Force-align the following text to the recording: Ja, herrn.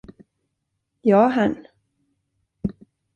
Ja, 1.03 1.19
herrn. 1.35 1.53